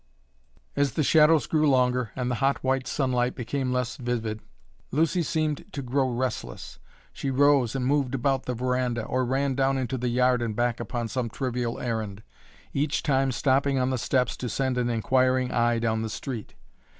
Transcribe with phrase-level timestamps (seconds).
[0.75, 4.41] As the shadows grew longer and the hot white sunlight became less vivid,
[4.89, 6.79] Lucy seemed to grow restless.
[7.13, 10.79] She rose and moved about the veranda, or ran down into the yard and back
[10.79, 12.23] upon some trivial errand,
[12.73, 16.55] each time stopping on the steps to send an inquiring eye down the street.